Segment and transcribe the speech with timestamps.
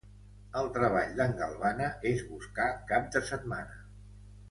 [0.61, 3.83] El treball d'en Galvana és buscar cap de setmana.